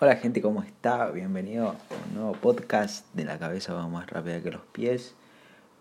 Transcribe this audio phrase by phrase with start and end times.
[0.00, 1.10] Hola gente, ¿cómo está?
[1.10, 5.16] Bienvenido a un nuevo podcast de la cabeza va más rápida que los pies.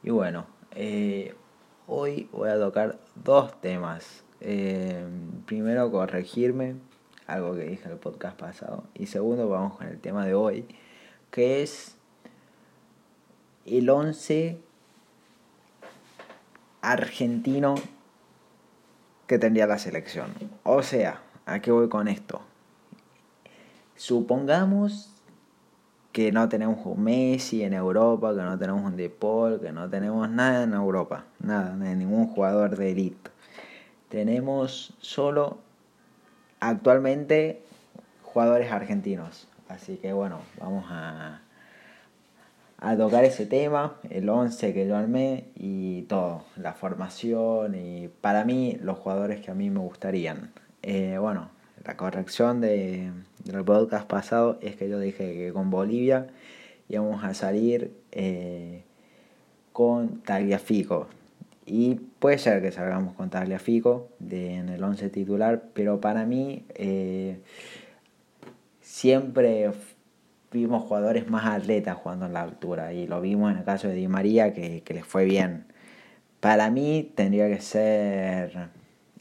[0.02, 1.36] Y bueno, eh,
[1.86, 4.24] hoy voy a tocar dos temas.
[4.42, 5.06] Eh,
[5.46, 6.78] primero, corregirme,
[7.28, 8.86] algo que dije en el podcast pasado.
[8.96, 10.66] Y segundo, vamos con el tema de hoy,
[11.30, 11.96] que es
[13.68, 14.60] el 11
[16.82, 17.76] argentino
[19.28, 20.34] que tendría la selección.
[20.64, 22.42] O sea, ¿a qué voy con esto?
[23.98, 25.10] Supongamos
[26.12, 29.90] que no tenemos un Messi en Europa, que no tenemos un De Paul, que no
[29.90, 33.32] tenemos nada en Europa, nada, ningún jugador de élite.
[34.10, 35.58] Tenemos solo
[36.60, 37.62] actualmente
[38.24, 39.48] jugadores argentinos.
[39.68, 41.42] Así que bueno, vamos a,
[42.78, 48.46] a tocar ese tema, el 11 que yo armé y todo, la formación y para
[48.46, 50.52] mí los jugadores que a mí me gustarían.
[50.84, 51.50] Eh, bueno,
[51.88, 53.12] la corrección de,
[53.46, 56.28] del podcast pasado es que yo dije que con Bolivia
[56.90, 58.84] íbamos a salir eh,
[59.72, 61.08] con Tagliafico.
[61.66, 67.40] Y puede ser que salgamos con Tagliafico en el 11 titular, pero para mí eh,
[68.82, 69.72] siempre
[70.52, 73.94] vimos jugadores más atletas jugando en la altura y lo vimos en el caso de
[73.94, 75.68] Di María que, que les fue bien.
[76.42, 78.72] Para mí tendría que ser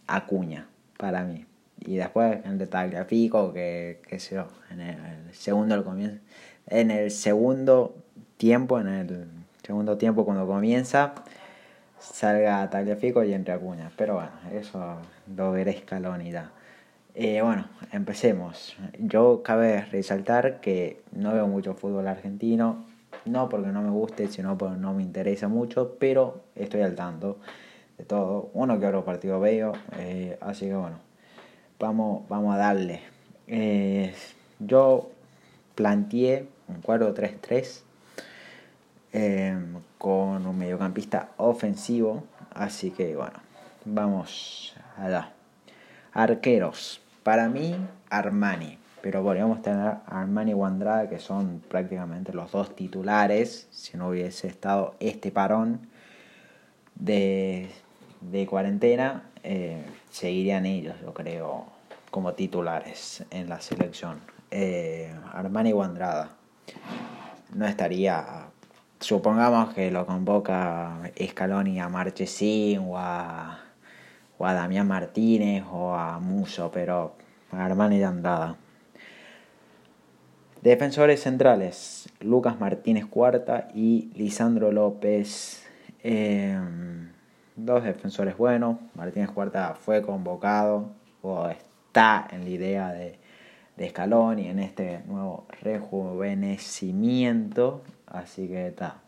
[0.09, 0.69] Acuña,
[0.99, 1.47] para mí
[1.81, 6.19] y después en el Tagliafico, que, que sé yo, en el, segundo comienzo,
[6.67, 7.97] en el segundo
[8.37, 9.27] tiempo, en el
[9.63, 11.15] segundo tiempo cuando comienza,
[11.99, 13.91] salga Tagliafico y entre Acuña.
[13.97, 14.97] Pero bueno, eso
[15.35, 15.83] lo veré
[16.33, 16.51] da.
[17.15, 18.77] Eh, bueno, empecemos.
[18.99, 22.85] Yo cabe resaltar que no veo mucho fútbol argentino,
[23.25, 27.39] no porque no me guste, sino porque no me interesa mucho, pero estoy al tanto
[27.97, 28.51] de todo.
[28.53, 31.06] Uno que otro partido veo, eh, así que bueno,
[31.79, 33.01] vamos, vamos a darle.
[33.47, 34.15] Eh,
[34.59, 35.11] yo
[35.75, 37.83] planteé un 4-3-3
[39.13, 39.57] eh,
[39.99, 42.25] con un mediocampista ofensivo.
[42.53, 43.39] Así que bueno,
[43.84, 45.33] vamos a dar.
[46.12, 47.00] Arqueros.
[47.23, 47.77] Para mí,
[48.09, 48.79] Armani.
[49.03, 54.49] Pero podríamos tener Armani y Andrada, que son prácticamente los dos titulares, si no hubiese
[54.49, 55.89] estado este parón
[56.97, 57.71] de,
[58.21, 59.81] de cuarentena eh,
[60.11, 61.67] seguirían ellos, yo creo,
[62.11, 64.21] como titulares en la selección.
[64.50, 66.31] Eh, Armani Andrada
[67.55, 68.47] no estaría.
[69.00, 73.61] Supongamos que lo convoca Scaloni a Marchesín o a,
[74.39, 77.15] o a Damián Martínez o a Muso, pero
[77.53, 78.56] Armani Andrada.
[80.62, 85.65] Defensores centrales: Lucas Martínez Cuarta y Lisandro López.
[86.03, 86.59] Eh,
[87.56, 88.78] dos defensores buenos.
[88.94, 90.91] Martínez Cuarta fue convocado
[91.23, 91.49] o
[91.97, 93.19] está en la idea de,
[93.79, 97.81] de Escalón y en este nuevo rejuvenecimiento.
[98.07, 99.01] Así que está,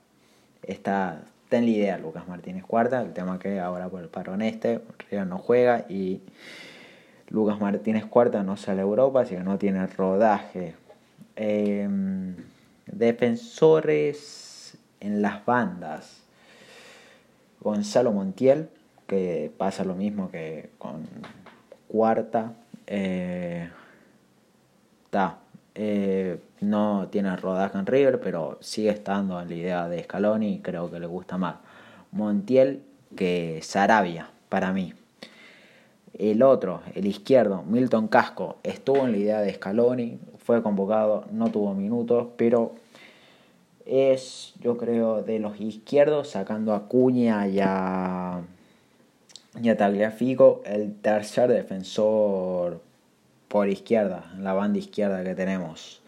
[0.62, 3.02] está, en la idea Lucas Martínez Cuarta.
[3.02, 6.22] El tema que ahora por el parón este, Río no juega y
[7.28, 10.74] Lucas Martínez Cuarta no sale a Europa, así que no tiene rodaje.
[11.36, 12.36] Em,
[12.86, 16.22] defensores en las bandas.
[17.60, 18.70] Gonzalo Montiel,
[19.06, 21.06] que pasa lo mismo que con
[21.86, 22.54] Cuarta.
[22.90, 23.68] Eh,
[25.74, 30.90] eh, no tiene rodaje en River, pero sigue estando en la idea de Scaloni creo
[30.90, 31.56] que le gusta más.
[32.12, 32.82] Montiel
[33.14, 34.94] que Sarabia, para mí.
[36.14, 41.50] El otro, el izquierdo, Milton Casco, estuvo en la idea de Scaloni, fue convocado, no
[41.50, 42.74] tuvo minutos, pero
[43.86, 48.40] es, yo creo, de los izquierdos, sacando a Cuña y a,
[49.60, 52.80] y a Tagliafico, el tercer defensor
[53.48, 56.02] por izquierda, en la banda izquierda que tenemos.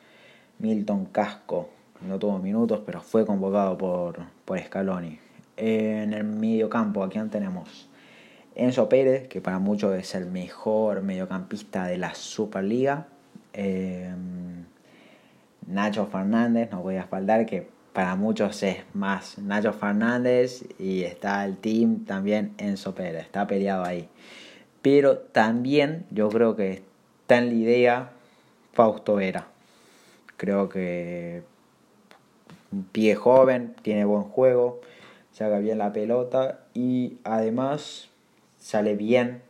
[0.58, 1.70] Milton Casco,
[2.06, 5.18] no tuvo minutos, pero fue convocado por, por Scaloni.
[5.56, 7.88] En el mediocampo, aquí tenemos
[8.54, 13.06] Enzo Pérez, que para muchos es el mejor mediocampista de la Superliga.
[13.52, 14.12] Eh,
[15.66, 21.44] Nacho Fernández, no voy a faltar, que para muchos es más Nacho Fernández y está
[21.44, 24.08] el team también Enzo Pérez, está peleado ahí.
[24.82, 26.82] Pero también yo creo que
[27.22, 28.10] está en la idea
[28.72, 29.48] Fausto Vera.
[30.36, 31.42] Creo que
[32.72, 34.80] un pie joven, tiene buen juego,
[35.32, 38.08] saca bien la pelota y además
[38.58, 39.42] sale bien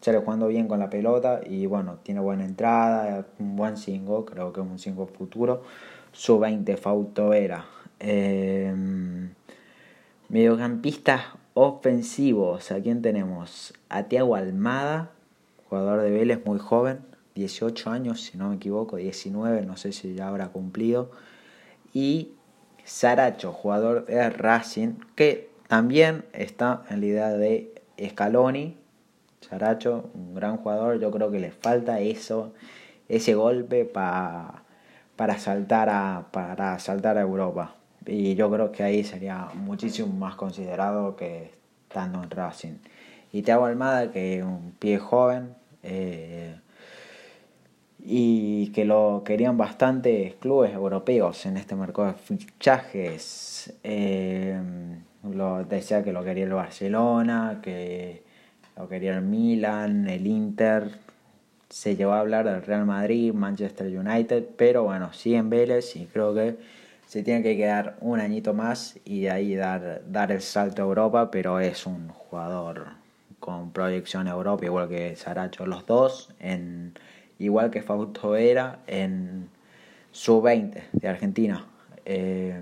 [0.00, 4.52] sale jugando bien con la pelota y bueno, tiene buena entrada, un buen 5, creo
[4.52, 5.62] que es un 5 futuro.
[6.12, 7.66] Su 20 Fautovera.
[7.98, 8.74] Eh,
[10.28, 11.22] mediocampistas
[11.54, 13.74] ofensivos, ¿a quién tenemos?
[13.88, 15.10] A Tiago Almada,
[15.68, 17.00] jugador de Vélez muy joven,
[17.34, 21.10] 18 años, si no me equivoco, 19, no sé si ya habrá cumplido.
[21.92, 22.32] Y
[22.84, 27.74] Saracho, jugador de Racing, que también está en la idea de
[28.10, 28.76] Scaloni.
[29.40, 32.52] Saracho, un gran jugador, yo creo que le falta eso,
[33.08, 34.64] ese golpe para
[35.20, 37.74] para saltar a para saltar a Europa.
[38.06, 41.50] Y yo creo que ahí sería muchísimo más considerado que
[41.86, 42.78] estando en Racing.
[43.30, 46.56] Y Thiago Almada que es un pie joven eh,
[47.98, 53.74] y que lo querían bastantes clubes europeos en este mercado de fichajes.
[53.84, 54.58] Eh,
[55.22, 58.22] lo decía que lo quería el Barcelona que
[58.74, 61.09] lo quería el Milan el Inter
[61.70, 66.06] se llevó a hablar del Real Madrid, Manchester United, pero bueno, sí en Vélez y
[66.06, 66.56] creo que
[67.06, 70.84] se tiene que quedar un añito más y de ahí dar, dar el salto a
[70.84, 72.88] Europa, pero es un jugador
[73.38, 76.94] con proyección a Europa, igual que Saracho, los dos, en,
[77.38, 79.48] igual que Fausto Vera en
[80.12, 81.64] sub-20 de Argentina.
[82.04, 82.60] Eh,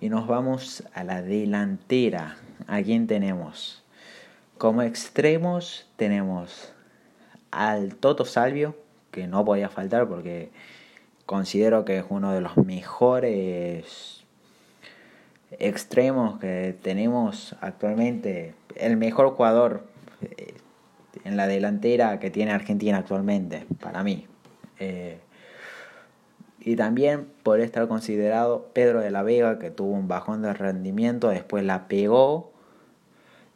[0.00, 2.36] y nos vamos a la delantera.
[2.66, 3.82] ¿A quién tenemos?
[4.58, 6.72] Como extremos tenemos
[7.50, 8.76] al Toto Salvio,
[9.10, 10.50] que no podía faltar porque
[11.26, 14.24] considero que es uno de los mejores
[15.58, 19.84] extremos que tenemos actualmente, el mejor jugador
[20.22, 20.54] eh,
[21.24, 24.26] en la delantera que tiene Argentina actualmente, para mí.
[24.78, 25.18] Eh,
[26.60, 31.28] y también por estar considerado Pedro de la Vega, que tuvo un bajón de rendimiento,
[31.28, 32.49] después la pegó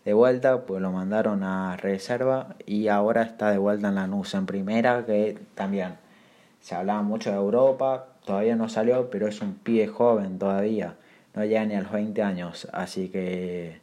[0.04, 4.34] de vuelta, pues lo mandaron a reserva y ahora está de vuelta en la NUS
[4.34, 5.96] en primera, que también
[6.60, 10.96] se hablaba mucho de Europa, todavía no salió, pero es un pibe joven todavía,
[11.34, 13.80] no llega ni a los 20 años, así que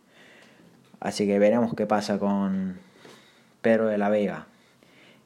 [0.99, 2.77] así que veremos qué pasa con
[3.61, 4.47] Pedro de la Vega.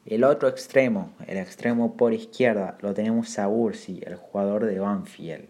[0.06, 5.48] El otro extremo, el extremo por izquierda, lo tenemos a Ursi, el jugador de Banfield,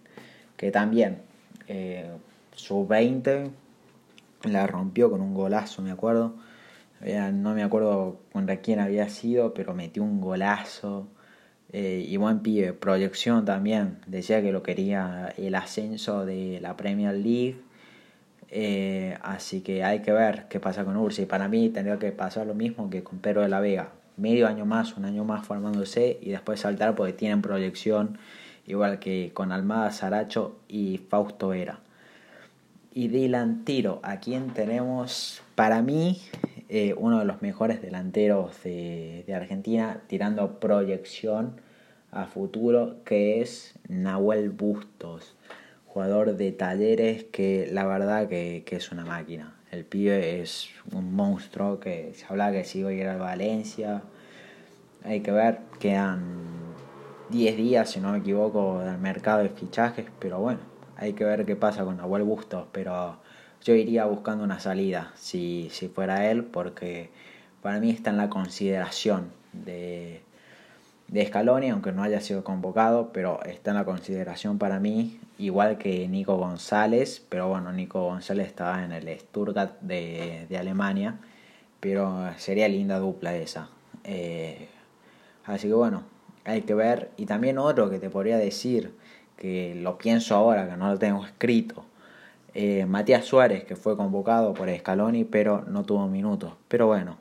[0.58, 1.20] que también
[1.68, 2.10] eh,
[2.54, 3.52] su 20
[4.52, 6.36] la rompió con un golazo, me acuerdo.
[7.34, 11.08] No me acuerdo contra quién había sido, pero metió un golazo.
[11.72, 14.00] Eh, y buen pibe, proyección también.
[14.08, 17.58] Decía que lo quería el ascenso de la Premier League.
[18.50, 21.26] Eh, así que hay que ver qué pasa con Ursi.
[21.26, 23.90] Para mí tendría que pasar lo mismo que con Pedro de la Vega.
[24.18, 28.18] Medio año más, un año más formándose y después saltar porque tienen proyección.
[28.68, 31.80] Igual que con Almada Saracho y Fausto Vera
[32.96, 34.00] y delantero.
[34.02, 35.44] ¿A quién tenemos?
[35.54, 36.22] Para mí,
[36.70, 41.60] eh, uno de los mejores delanteros de, Argentina, tirando proyección
[42.12, 45.36] a futuro, que es Nahuel Bustos,
[45.86, 49.54] jugador de talleres que la verdad que, es una máquina.
[49.72, 54.04] El pibe es un monstruo que se habla que si hoy era Valencia.
[55.04, 56.24] Hay que ver, quedan
[57.30, 61.46] 10 días, si no me equivoco, del mercado de fichajes, pero bueno hay que ver
[61.46, 63.18] qué pasa con Nahuel Bustos, pero
[63.64, 67.10] yo iría buscando una salida si, si fuera él, porque
[67.62, 70.22] para mí está en la consideración de,
[71.08, 75.78] de Scaloni, aunque no haya sido convocado, pero está en la consideración para mí, igual
[75.78, 81.20] que Nico González, pero bueno, Nico González estaba en el Stuttgart de, de Alemania,
[81.80, 83.70] pero sería linda dupla esa.
[84.04, 84.68] Eh,
[85.46, 86.04] así que bueno,
[86.44, 87.12] hay que ver.
[87.18, 88.94] Y también otro que te podría decir,
[89.38, 91.86] que lo pienso ahora, que no lo tengo escrito.
[92.54, 96.54] Eh, Matías Suárez, que fue convocado por Scaloni, pero no tuvo minutos.
[96.68, 97.18] Pero bueno,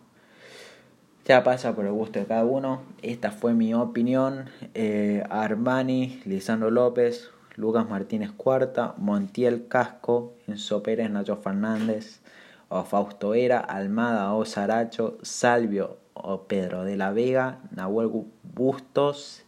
[1.25, 2.83] ya pasa por el gusto de cada uno.
[3.03, 4.47] Esta fue mi opinión.
[4.75, 12.21] Eh, Armani, Lisandro López, Lucas Martínez Cuarta, Montiel Casco, Enzo Pérez, Nacho Fernández,
[12.69, 18.11] o Fausto Era, Almada o Saracho, Salvio o Pedro de la Vega, Nahuel
[18.43, 19.45] Bustos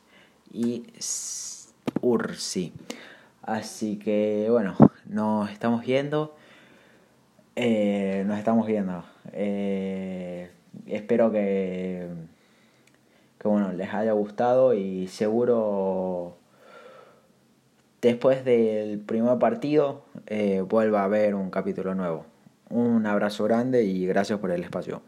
[0.53, 0.85] y
[2.07, 2.73] Ursi.
[3.43, 6.35] Así que bueno, nos estamos viendo.
[7.57, 9.05] Eh, nos estamos viendo.
[9.33, 10.51] Eh,
[10.87, 12.09] espero que,
[13.39, 16.37] que bueno, les haya gustado y seguro
[18.03, 22.27] después del primer partido eh, vuelva a haber un capítulo nuevo.
[22.71, 25.03] Un abrazo grande y gracias por el espacio.